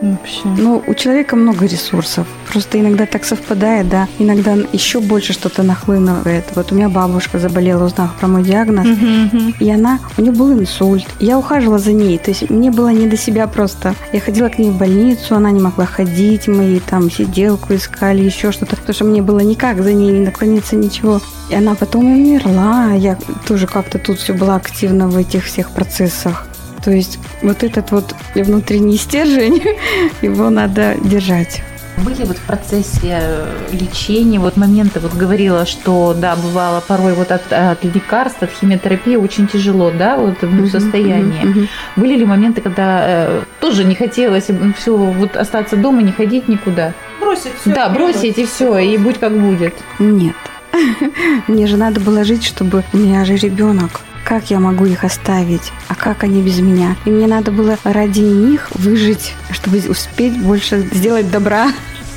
Вообще. 0.01 0.41
Ну, 0.46 0.84
у 0.88 0.93
человека 0.96 1.36
много 1.36 1.65
ресурсов. 1.65 2.27
Просто 2.51 2.79
иногда 2.79 3.05
так 3.05 3.24
совпадает, 3.24 3.88
да. 3.88 4.08
Иногда 4.17 4.58
еще 4.74 5.00
больше 5.00 5.31
что-то 5.31 5.62
нахлынывает. 5.62 6.46
Вот 6.55 6.72
у 6.72 6.75
меня 6.75 6.89
бабушка 6.89 7.38
заболела, 7.38 7.86
узнав 7.86 8.15
про 8.15 8.27
мой 8.27 8.43
диагноз. 8.43 8.88
Uh-huh, 8.88 9.53
И 9.60 9.70
она, 9.72 10.00
у 10.17 10.22
нее 10.22 10.31
был 10.31 10.51
инсульт. 10.53 11.05
Я 11.20 11.38
ухаживала 11.38 11.77
за 11.77 11.93
ней. 11.93 12.17
То 12.17 12.31
есть 12.31 12.50
мне 12.50 12.72
было 12.72 12.89
не 12.89 13.08
до 13.08 13.15
себя 13.15 13.48
просто. 13.48 13.93
Я 14.12 14.20
ходила 14.20 14.50
к 14.50 14.58
ней 14.58 14.72
в 14.72 14.77
больницу, 14.77 15.36
она 15.36 15.51
не 15.51 15.62
могла 15.62 15.86
ходить. 15.86 16.48
Мы 16.48 16.63
ей 16.63 16.79
там 16.79 17.12
сиделку 17.12 17.75
искали, 17.75 18.24
еще 18.24 18.51
что-то. 18.51 18.75
Потому 18.75 18.96
что 18.96 19.05
мне 19.05 19.22
было 19.22 19.39
никак 19.39 19.84
за 19.84 19.93
ней 19.93 20.12
не 20.12 20.25
наклониться, 20.25 20.75
ничего. 20.75 21.22
И 21.50 21.55
она 21.55 21.75
потом 21.75 22.05
умерла. 22.05 22.93
Я 22.93 23.17
тоже 23.48 23.67
как-то 23.67 24.00
тут 24.00 24.17
все 24.17 24.34
была 24.34 24.55
активна 24.55 25.08
в 25.08 25.15
этих 25.15 25.46
всех 25.46 25.70
процессах. 25.70 26.48
То 26.83 26.91
есть 26.91 27.19
вот 27.41 27.63
этот 27.63 27.91
вот 27.91 28.15
внутренний 28.35 28.97
стержень, 28.97 29.61
его 30.21 30.50
надо 30.50 30.95
держать. 31.03 31.61
Были 31.97 32.23
вот 32.23 32.38
в 32.38 32.41
процессе 32.41 33.19
э, 33.21 33.47
лечения 33.73 34.39
вот 34.39 34.57
моменты, 34.57 35.00
вот 35.00 35.13
говорила, 35.13 35.65
что 35.65 36.15
да, 36.19 36.35
бывало 36.35 36.81
порой 36.81 37.13
вот 37.13 37.31
от, 37.31 37.51
от 37.53 37.83
лекарств, 37.83 38.41
от 38.41 38.50
химиотерапии 38.50 39.15
очень 39.15 39.47
тяжело, 39.47 39.91
да, 39.91 40.17
вот 40.17 40.41
в 40.41 40.69
состоянии. 40.69 41.67
Были 41.95 42.17
ли 42.17 42.25
моменты, 42.25 42.61
когда 42.61 43.01
э, 43.03 43.41
тоже 43.59 43.83
не 43.83 43.93
хотелось 43.93 44.47
все 44.77 44.95
вот 44.95 45.35
остаться 45.35 45.75
дома, 45.75 46.01
не 46.01 46.11
ходить 46.11 46.47
никуда? 46.47 46.93
Бросить 47.19 47.53
все. 47.59 47.75
Да, 47.75 47.89
бросить 47.89 48.39
и 48.39 48.45
все, 48.45 48.77
и 48.79 48.97
будь 48.97 49.19
как 49.19 49.38
будет. 49.39 49.75
Нет. 50.00 50.35
Мне 51.47 51.67
же 51.67 51.77
надо 51.77 52.00
было 52.00 52.23
жить, 52.23 52.43
чтобы 52.43 52.83
у 52.93 52.97
меня 52.97 53.25
же 53.25 53.35
ребенок. 53.35 54.01
Как 54.31 54.50
я 54.50 54.61
могу 54.61 54.85
их 54.85 55.03
оставить? 55.03 55.73
А 55.89 55.93
как 55.93 56.23
они 56.23 56.41
без 56.41 56.61
меня? 56.61 56.95
И 57.03 57.09
мне 57.09 57.27
надо 57.27 57.51
было 57.51 57.77
ради 57.83 58.21
них 58.21 58.71
выжить, 58.75 59.35
чтобы 59.51 59.79
успеть 59.89 60.41
больше 60.41 60.88
сделать 60.93 61.29
добра. 61.29 61.73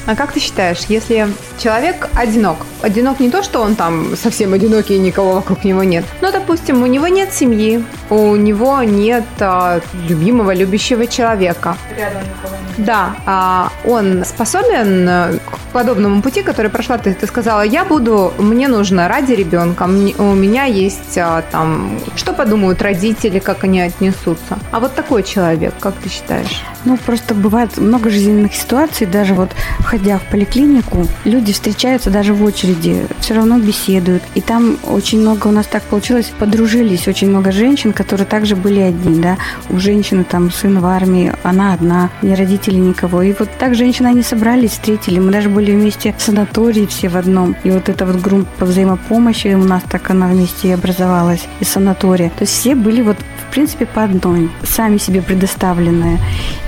А 0.07 0.15
как 0.15 0.33
ты 0.33 0.41
считаешь, 0.41 0.81
если 0.89 1.29
человек 1.59 2.09
одинок, 2.15 2.59
одинок 2.83 3.21
не 3.21 3.31
то, 3.31 3.43
что 3.43 3.61
он 3.61 3.75
там 3.75 4.17
совсем 4.17 4.53
одинокий 4.53 4.97
и 4.97 4.99
никого 4.99 5.33
вокруг 5.35 5.65
него 5.65 5.83
нет, 5.83 6.05
но, 6.21 6.31
допустим, 6.31 6.83
у 6.83 6.87
него 6.87 7.09
нет 7.09 7.33
семьи, 7.33 7.83
у 8.11 8.37
него 8.37 8.83
нет 8.83 9.25
а, 9.41 9.81
любимого, 10.09 10.53
любящего 10.55 11.07
человека. 11.07 11.77
Рядом 11.97 12.23
никого 12.23 12.55
нет. 12.55 12.87
Да, 12.87 13.15
а 13.25 13.71
он 13.85 14.25
способен 14.25 15.09
э, 15.09 15.39
к 15.39 15.59
подобному 15.73 16.23
пути, 16.23 16.43
который 16.43 16.71
прошла 16.73 16.99
ты, 16.99 17.15
ты 17.15 17.27
сказала, 17.29 17.63
я 17.63 17.85
буду, 17.85 18.33
мне 18.39 18.67
нужно 18.67 19.07
ради 19.09 19.33
ребенка, 19.33 19.87
мне- 19.87 20.15
у 20.19 20.35
меня 20.35 20.65
есть 20.65 21.17
а, 21.17 21.43
там, 21.51 21.99
что 22.17 22.33
подумают 22.33 22.83
родители, 22.83 23.39
как 23.39 23.65
они 23.65 23.81
отнесутся. 23.81 24.59
А 24.73 24.81
вот 24.81 24.95
такой 24.95 25.23
человек, 25.23 25.73
как 25.79 25.95
ты 25.95 26.09
считаешь? 26.09 26.63
Ну, 26.85 26.97
просто 26.97 27.35
бывает 27.35 27.79
много 27.79 28.11
жизненных 28.11 28.55
ситуаций, 28.55 29.07
даже 29.07 29.35
вот 29.35 29.51
входя 29.95 30.19
в 30.19 30.23
поликлинику, 30.23 31.07
люди 31.25 31.53
встречаются 31.53 32.11
даже 32.11 32.35
в 32.35 32.43
очереди, 32.43 33.07
все 33.21 33.35
равно 33.35 33.61
беседуют. 33.61 34.25
И 34.35 34.41
там 34.41 34.77
очень 34.83 35.21
много 35.21 35.47
у 35.47 35.53
нас 35.53 35.67
так 35.67 35.85
получилось, 35.85 36.33
подружились 36.37 37.07
очень 37.07 37.31
много 37.31 37.53
женщин, 37.53 37.93
которые 37.93 38.27
также 38.27 38.57
были 38.57 38.81
одни, 38.81 39.21
да. 39.21 39.37
У 39.71 39.79
женщины 39.79 40.25
там 40.25 40.51
сын 40.51 40.81
в 40.81 40.87
армии, 40.87 41.33
она 41.45 41.75
одна, 41.75 42.11
ни 42.23 42.35
родителей, 42.35 42.79
никого. 42.79 43.23
И 43.23 43.35
вот 43.39 43.49
так 43.57 43.77
женщины, 43.77 44.09
они 44.09 44.23
собрались, 44.23 44.73
встретили. 44.73 45.21
Мы 45.21 45.31
даже 45.31 45.49
были 45.49 45.71
вместе 45.71 46.13
в 46.19 46.21
санатории 46.21 46.87
все 46.87 47.09
в 47.09 47.17
одном. 47.17 47.55
И 47.63 47.71
вот 47.71 47.89
эта 47.89 48.05
вот 48.05 48.17
группа 48.17 48.65
взаимопомощи 48.65 49.55
у 49.55 49.65
нас 49.65 49.83
так 49.89 50.11
она 50.11 50.27
вместе 50.27 50.69
и 50.69 50.73
образовалась, 50.73 51.47
из 51.61 51.69
санатория. 51.69 52.31
То 52.31 52.43
есть 52.43 52.53
все 52.53 52.75
были 52.75 53.01
вот 53.01 53.17
в 53.49 53.55
принципе 53.55 53.87
по 53.87 54.03
одной, 54.03 54.51
сами 54.65 54.99
себе 54.99 55.23
предоставленные. 55.23 56.19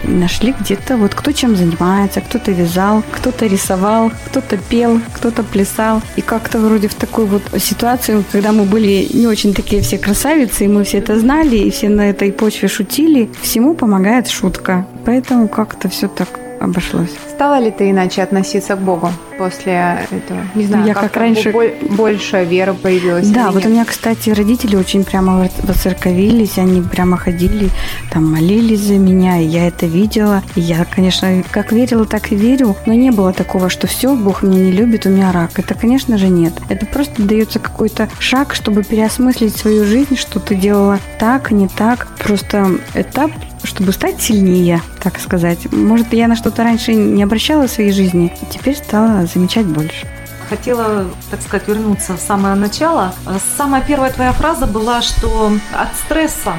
Нашли 0.04 0.54
где-то 0.60 0.96
вот 0.96 1.16
кто 1.16 1.32
чем 1.32 1.56
занимается, 1.56 2.20
кто-то 2.20 2.52
вязал, 2.52 3.02
кто-то 3.16 3.46
рисовал, 3.46 4.12
кто-то 4.26 4.56
пел, 4.56 5.00
кто-то 5.14 5.42
плясал. 5.42 6.02
И 6.16 6.20
как-то 6.20 6.58
вроде 6.58 6.88
в 6.88 6.94
такой 6.94 7.26
вот 7.26 7.42
ситуации, 7.58 8.22
когда 8.32 8.52
мы 8.52 8.64
были 8.64 9.08
не 9.12 9.26
очень 9.26 9.54
такие 9.54 9.82
все 9.82 9.98
красавицы, 9.98 10.64
и 10.64 10.68
мы 10.68 10.84
все 10.84 10.98
это 10.98 11.18
знали, 11.18 11.56
и 11.56 11.70
все 11.70 11.88
на 11.88 12.10
этой 12.10 12.32
почве 12.32 12.68
шутили, 12.68 13.28
всему 13.42 13.74
помогает 13.74 14.28
шутка. 14.28 14.86
Поэтому 15.04 15.48
как-то 15.48 15.88
все 15.88 16.08
так 16.08 16.45
обошлось. 16.60 17.10
Стала 17.30 17.58
ли 17.60 17.70
ты 17.70 17.90
иначе 17.90 18.22
относиться 18.22 18.76
к 18.76 18.80
Богу 18.80 19.10
после 19.38 20.06
этого? 20.10 20.40
Не 20.54 20.64
знаю, 20.66 20.86
Я 20.86 20.94
как 20.94 21.04
как-то 21.04 21.20
раньше- 21.20 21.52
бо- 21.52 21.94
больше 21.94 22.44
веры 22.44 22.74
появилась. 22.74 23.28
Да, 23.28 23.50
вот 23.50 23.64
у 23.66 23.68
меня, 23.68 23.84
кстати, 23.84 24.30
родители 24.30 24.76
очень 24.76 25.04
прямо 25.04 25.38
во- 25.38 25.66
воцерковились, 25.66 26.58
они 26.58 26.80
прямо 26.82 27.16
ходили, 27.16 27.70
там 28.10 28.30
молились 28.32 28.80
за 28.80 28.94
меня, 28.94 29.38
и 29.38 29.44
я 29.44 29.68
это 29.68 29.86
видела. 29.86 30.42
И 30.54 30.60
я, 30.60 30.84
конечно, 30.84 31.42
как 31.50 31.72
верила, 31.72 32.04
так 32.06 32.32
и 32.32 32.36
верю, 32.36 32.76
но 32.86 32.94
не 32.94 33.10
было 33.10 33.32
такого, 33.32 33.68
что 33.68 33.86
все, 33.86 34.14
Бог 34.14 34.42
меня 34.42 34.58
не 34.58 34.72
любит, 34.72 35.06
у 35.06 35.10
меня 35.10 35.32
рак. 35.32 35.58
Это, 35.58 35.74
конечно 35.74 36.16
же, 36.18 36.28
нет. 36.28 36.54
Это 36.68 36.86
просто 36.86 37.22
дается 37.22 37.58
какой-то 37.58 38.08
шаг, 38.18 38.54
чтобы 38.54 38.82
переосмыслить 38.82 39.56
свою 39.56 39.84
жизнь, 39.84 40.16
что 40.16 40.40
ты 40.40 40.54
делала 40.54 40.98
так, 41.18 41.50
не 41.50 41.68
так. 41.68 42.08
Просто 42.18 42.70
этап 42.94 43.30
чтобы 43.66 43.92
стать 43.92 44.22
сильнее, 44.22 44.80
так 45.02 45.18
сказать. 45.18 45.70
Может, 45.72 46.12
я 46.12 46.28
на 46.28 46.36
что-то 46.36 46.62
раньше 46.64 46.94
не 46.94 47.22
обращала 47.22 47.66
в 47.66 47.70
своей 47.70 47.92
жизни, 47.92 48.32
теперь 48.50 48.76
стала 48.76 49.26
замечать 49.26 49.66
больше. 49.66 50.06
Хотела, 50.48 51.06
так 51.30 51.42
сказать, 51.42 51.66
вернуться 51.66 52.16
в 52.16 52.20
самое 52.20 52.54
начало. 52.54 53.12
Самая 53.56 53.82
первая 53.82 54.12
твоя 54.12 54.32
фраза 54.32 54.66
была, 54.66 55.02
что 55.02 55.52
от 55.72 55.88
стресса 55.96 56.54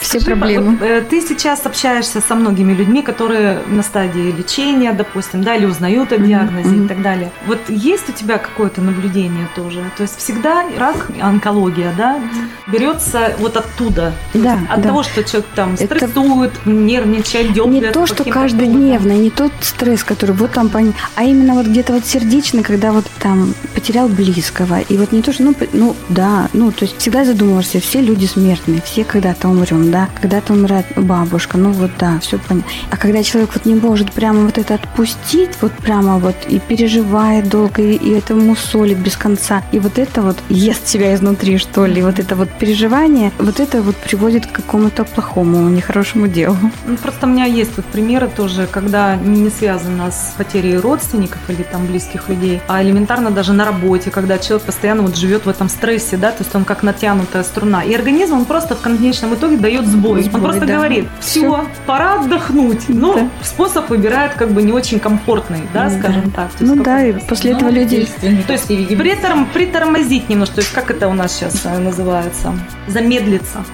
Все 0.00 0.20
Скажи, 0.20 0.36
проблемы. 0.36 0.76
вот, 0.76 0.82
э, 0.86 1.00
ты 1.08 1.20
сейчас 1.20 1.64
общаешься 1.66 2.20
со 2.20 2.34
многими 2.34 2.72
людьми, 2.72 3.02
которые 3.02 3.60
на 3.66 3.82
стадии 3.82 4.32
лечения, 4.32 4.92
допустим, 4.92 5.42
да, 5.42 5.56
или 5.56 5.66
узнают 5.66 6.12
о 6.12 6.18
диагнозе 6.18 6.68
и 6.70 6.78
мгм. 6.78 6.88
так 6.88 7.02
далее. 7.02 7.30
Вот 7.46 7.58
есть 7.68 8.08
у 8.08 8.12
тебя 8.12 8.38
какое-то 8.38 8.80
наблюдение 8.80 9.48
тоже? 9.54 9.82
То 9.96 10.02
есть 10.02 10.18
всегда 10.18 10.64
рак, 10.78 11.08
онкология, 11.20 11.92
да, 11.96 12.18
берется 12.66 13.34
вот 13.38 13.56
оттуда. 13.56 14.12
То 14.32 14.38
Да, 14.38 14.52
есть 14.54 14.70
от 14.70 14.82
да. 14.82 14.88
того, 14.88 15.02
что 15.02 15.24
человек 15.24 15.46
там 15.54 15.74
Это 15.78 15.96
стрессует, 15.96 16.52
нервничает, 16.66 17.52
дергает. 17.52 17.82
Не 17.86 17.92
то, 17.92 18.06
что 18.06 18.24
каждодневно, 18.24 19.12
не 19.12 19.30
тот 19.30 19.52
стресс, 19.60 20.04
который 20.04 20.34
вот 20.34 20.52
там, 20.52 20.70
а 21.14 21.24
именно 21.24 21.54
вот 21.54 21.66
где-то 21.66 21.92
вот 21.92 22.04
сердечный, 22.04 22.62
когда 22.62 22.92
вот 22.92 23.06
там 23.20 23.54
потерял 23.74 24.08
близкого. 24.08 24.80
И 24.80 24.96
вот 24.96 25.12
не 25.12 25.22
то, 25.22 25.32
что, 25.32 25.42
ну, 25.44 25.54
ну 25.72 25.96
да, 26.08 26.48
ну, 26.52 26.70
то 26.72 26.84
есть 26.84 26.98
всегда 26.98 27.24
задумываешься, 27.24 27.80
все 27.80 28.00
люди 28.00 28.26
смертные, 28.26 28.82
все 28.84 29.04
когда-то 29.04 29.48
умрем, 29.48 29.85
да, 29.90 30.08
когда-то 30.20 30.52
умирает 30.52 30.86
бабушка, 30.96 31.58
ну 31.58 31.72
вот 31.72 31.90
да, 31.98 32.18
все 32.20 32.38
понятно. 32.38 32.70
А 32.90 32.96
когда 32.96 33.22
человек 33.22 33.50
вот 33.54 33.64
не 33.64 33.74
может 33.74 34.12
прямо 34.12 34.40
вот 34.40 34.58
это 34.58 34.74
отпустить, 34.74 35.50
вот 35.60 35.72
прямо 35.72 36.18
вот 36.18 36.36
и 36.48 36.58
переживает 36.58 37.48
долго, 37.48 37.82
и, 37.82 37.94
и 37.94 38.10
это 38.10 38.34
мусолит 38.34 38.98
без 38.98 39.16
конца, 39.16 39.62
и 39.72 39.78
вот 39.78 39.98
это 39.98 40.22
вот 40.22 40.36
ест 40.48 40.86
себя 40.86 41.14
изнутри, 41.14 41.58
что 41.58 41.86
ли, 41.86 42.02
вот 42.02 42.18
это 42.18 42.36
вот 42.36 42.48
переживание, 42.50 43.32
вот 43.38 43.60
это 43.60 43.82
вот 43.82 43.96
приводит 43.96 44.46
к 44.46 44.52
какому-то 44.52 45.04
плохому, 45.04 45.68
нехорошему 45.68 46.28
делу. 46.28 46.56
Ну, 46.86 46.96
просто 46.96 47.26
у 47.26 47.28
меня 47.28 47.44
есть 47.44 47.76
вот 47.76 47.86
примеры 47.86 48.28
тоже, 48.28 48.66
когда 48.70 49.16
не 49.16 49.50
связано 49.50 50.10
с 50.10 50.34
потерей 50.36 50.78
родственников 50.78 51.40
или 51.48 51.62
там 51.62 51.86
близких 51.86 52.28
людей, 52.28 52.60
а 52.68 52.82
элементарно 52.82 53.30
даже 53.30 53.52
на 53.52 53.64
работе, 53.64 54.10
когда 54.10 54.38
человек 54.38 54.66
постоянно 54.66 55.02
вот 55.02 55.16
живет 55.16 55.46
в 55.46 55.48
этом 55.48 55.68
стрессе, 55.68 56.16
да, 56.16 56.30
то 56.30 56.42
есть 56.42 56.54
он 56.54 56.64
как 56.64 56.82
натянутая 56.82 57.42
струна. 57.42 57.82
И 57.82 57.94
организм, 57.94 58.34
он 58.34 58.44
просто 58.44 58.74
в 58.74 58.80
конечном 58.80 59.34
итоге 59.34 59.56
дает 59.56 59.75
сбой. 59.84 60.22
Сбой, 60.22 60.34
он 60.34 60.40
просто 60.40 60.66
да. 60.66 60.76
говорит, 60.76 61.06
все, 61.20 61.40
Всё. 61.40 61.66
пора 61.86 62.20
отдохнуть. 62.20 62.88
Но 62.88 63.14
Да. 63.14 63.28
способ 63.42 63.90
выбирает 63.90 64.32
как 64.34 64.50
бы 64.52 64.62
не 64.62 64.72
очень 64.72 64.98
комфортный, 64.98 65.60
да, 65.74 65.90
Да. 65.90 65.98
скажем 65.98 66.30
так. 66.30 66.50
То 66.52 66.64
Ну 66.64 66.82
да, 66.82 67.02
и 67.04 67.12
после 67.12 67.52
этого 67.52 67.68
люди... 67.68 68.06
то 68.46 68.52
есть 68.52 68.70
приторм- 68.70 69.46
притормозить 69.52 70.28
немножко, 70.30 70.54
то 70.56 70.60
есть 70.62 70.72
как 70.72 70.90
это 70.90 71.08
у 71.08 71.12
нас 71.12 71.32
сейчас 71.32 71.60
э, 71.64 71.78
называется? 71.78 72.54
Замедлиться, 72.88 73.64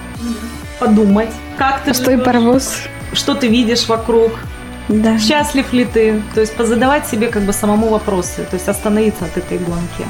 подумать, 0.79 1.29
как 1.57 1.81
ты 1.83 1.91
Пустой 1.91 2.13
живешь, 2.15 2.25
паровоз. 2.25 2.75
что 3.13 3.35
ты 3.35 3.47
видишь 3.47 3.87
вокруг, 3.87 4.31
Да. 4.89 5.17
счастлив 5.17 5.71
ли 5.73 5.85
ты, 5.85 6.21
то 6.33 6.41
есть 6.41 6.55
позадавать 6.55 7.07
себе 7.07 7.27
как 7.27 7.43
бы 7.43 7.53
самому 7.53 7.87
вопросы, 7.89 8.43
то 8.49 8.55
есть 8.55 8.67
остановиться 8.67 9.25
от 9.25 9.37
этой 9.37 9.57
гонки. 9.57 10.05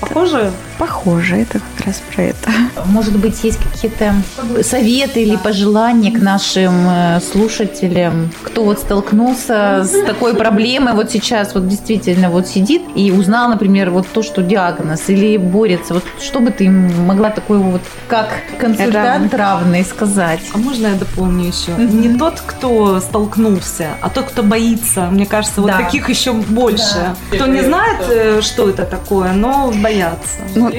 Похоже? 0.00 0.50
Похоже, 0.78 1.36
это 1.36 1.60
как 1.76 1.86
раз 1.86 2.02
про 2.14 2.22
это. 2.24 2.50
Может 2.86 3.16
быть, 3.16 3.42
есть 3.44 3.58
какие-то 3.58 4.14
советы 4.62 5.22
или 5.22 5.36
пожелания 5.36 6.10
к 6.10 6.20
нашим 6.20 6.72
э, 6.88 7.20
слушателям, 7.20 8.30
кто 8.42 8.64
вот 8.64 8.80
столкнулся 8.80 9.84
с 9.84 10.04
такой 10.04 10.34
проблемой, 10.34 10.94
вот 10.94 11.10
сейчас 11.10 11.54
вот 11.54 11.68
действительно 11.68 12.30
вот 12.30 12.48
сидит 12.48 12.82
и 12.96 13.10
узнал, 13.12 13.48
например, 13.48 13.90
вот 13.90 14.06
то, 14.08 14.22
что 14.22 14.42
диагноз, 14.42 15.08
или 15.08 15.36
борется. 15.36 15.94
Вот 15.94 16.04
что 16.20 16.40
бы 16.40 16.50
ты 16.50 16.64
им 16.64 17.06
могла 17.06 17.30
такой 17.30 17.58
вот, 17.58 17.82
как 18.08 18.28
консультант 18.58 19.32
равный 19.34 19.84
сказать? 19.84 20.40
А 20.52 20.58
можно 20.58 20.88
я 20.88 20.94
дополню 20.94 21.46
еще? 21.46 21.72
Не 21.76 22.18
тот, 22.18 22.40
кто 22.44 23.00
столкнулся, 23.00 23.90
а 24.00 24.10
тот, 24.10 24.26
кто 24.26 24.42
боится. 24.42 25.06
Мне 25.10 25.26
кажется, 25.26 25.60
вот 25.60 25.70
Да. 25.70 25.78
таких 25.78 26.08
еще 26.08 26.32
больше. 26.32 27.14
Кто 27.30 27.46
не 27.46 27.60
знает, 27.62 28.00
э, 28.10 28.40
что 28.42 28.68
это 28.68 28.84
такое, 28.84 29.32
но 29.32 29.72
боятся. 29.84 30.38
Ну, 30.54 30.72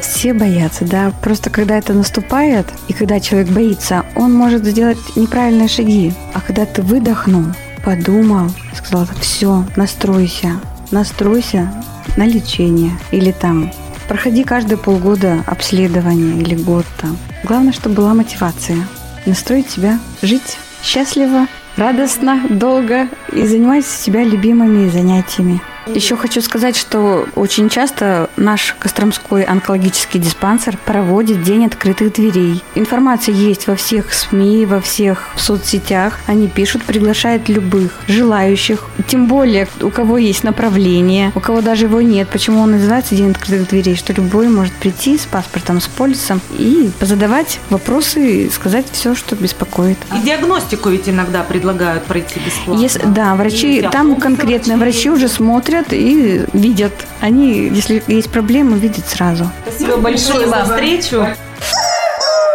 все 0.00 0.32
боятся, 0.32 0.84
да. 0.84 1.12
Просто 1.22 1.50
когда 1.50 1.76
это 1.76 1.92
наступает, 1.92 2.66
и 2.88 2.92
когда 2.92 3.20
человек 3.20 3.48
боится, 3.50 4.04
он 4.16 4.32
может 4.32 4.64
сделать 4.64 4.98
неправильные 5.16 5.68
шаги. 5.68 6.14
А 6.32 6.40
когда 6.40 6.64
ты 6.64 6.80
выдохнул, 6.82 7.44
подумал, 7.84 8.50
сказал, 8.74 9.06
все, 9.20 9.64
настройся, 9.76 10.60
настройся 10.90 11.70
на 12.16 12.26
лечение. 12.26 12.92
Или 13.10 13.32
там, 13.32 13.70
проходи 14.08 14.44
каждые 14.44 14.78
полгода 14.78 15.44
обследование 15.46 16.40
или 16.42 16.54
год 16.54 16.86
там. 17.00 17.18
Главное, 17.44 17.72
чтобы 17.72 17.96
была 17.96 18.14
мотивация. 18.14 18.78
Настроить 19.26 19.70
себя 19.70 20.00
жить 20.22 20.58
счастливо, 20.82 21.46
радостно, 21.76 22.40
долго 22.48 23.08
и 23.32 23.46
занимать 23.46 23.86
себя 23.86 24.24
любимыми 24.24 24.88
занятиями. 24.88 25.60
Еще 25.86 26.16
хочу 26.16 26.40
сказать, 26.40 26.76
что 26.76 27.26
очень 27.34 27.68
часто 27.68 28.30
наш 28.36 28.76
Костромской 28.78 29.42
онкологический 29.42 30.20
диспансер 30.20 30.78
проводит 30.84 31.42
День 31.42 31.66
открытых 31.66 32.12
дверей. 32.12 32.62
Информация 32.74 33.34
есть 33.34 33.66
во 33.66 33.74
всех 33.74 34.12
СМИ, 34.12 34.66
во 34.66 34.80
всех 34.80 35.28
соцсетях. 35.36 36.20
Они 36.26 36.48
пишут, 36.48 36.84
приглашают 36.84 37.48
любых 37.48 37.92
желающих. 38.06 38.84
Тем 39.08 39.26
более, 39.26 39.66
у 39.80 39.90
кого 39.90 40.18
есть 40.18 40.44
направление, 40.44 41.32
у 41.34 41.40
кого 41.40 41.60
даже 41.60 41.86
его 41.86 42.00
нет. 42.00 42.28
Почему 42.28 42.60
он 42.60 42.72
называется 42.72 43.14
День 43.14 43.30
открытых 43.30 43.68
дверей? 43.68 43.96
Что 43.96 44.12
любой 44.12 44.48
может 44.48 44.72
прийти 44.74 45.18
с 45.18 45.26
паспортом, 45.26 45.80
с 45.80 45.88
полисом 45.88 46.40
и 46.58 46.90
позадавать 46.98 47.58
вопросы 47.70 48.44
и 48.44 48.50
сказать 48.50 48.86
все, 48.92 49.14
что 49.14 49.34
беспокоит. 49.34 49.98
И 50.16 50.24
диагностику 50.24 50.90
ведь 50.90 51.08
иногда 51.08 51.42
предлагают 51.42 52.04
пройти 52.04 52.40
бесплатно. 52.40 52.80
Если, 52.80 53.04
да, 53.06 53.34
врачи, 53.34 53.78
И 53.78 53.82
там 53.82 54.16
конкретно 54.16 54.76
врачи 54.76 55.10
уже 55.10 55.28
смотрят 55.72 55.92
и 55.92 56.44
видят. 56.52 56.92
Они, 57.20 57.68
если 57.68 58.02
есть 58.06 58.30
проблемы, 58.30 58.78
видят 58.78 59.06
сразу. 59.08 59.50
Спасибо 59.66 59.96
большое 59.96 60.46
за 60.48 60.64
встречу. 60.64 61.26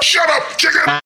Shut 0.03 0.27
up, 0.29 0.43
chicken! 0.57 0.85